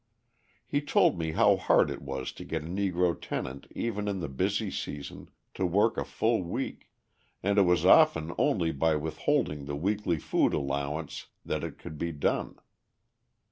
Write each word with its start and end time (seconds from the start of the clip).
He 0.65 0.81
told 0.81 1.19
me 1.19 1.33
how 1.33 1.57
hard 1.57 1.91
it 1.91 2.01
was 2.01 2.31
to 2.31 2.43
get 2.43 2.63
a 2.63 2.67
Negro 2.67 3.15
tenant 3.21 3.67
even 3.75 4.07
in 4.07 4.19
the 4.19 4.27
busy 4.27 4.71
season 4.71 5.29
to 5.53 5.63
work 5.63 5.95
a 5.95 6.03
full 6.03 6.41
week 6.41 6.89
and 7.43 7.59
it 7.59 7.69
was 7.69 7.85
often 7.85 8.33
only 8.39 8.71
by 8.71 8.95
withholding 8.95 9.65
the 9.65 9.75
weekly 9.75 10.17
food 10.17 10.55
allowance 10.55 11.27
that 11.45 11.63
it 11.63 11.77
could 11.77 11.99
be 11.99 12.11
done. 12.11 12.57